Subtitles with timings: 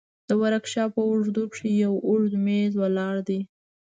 [0.29, 3.39] د ورکشاپ په اوږدو کښې يو اوږد مېز ولاړ دى.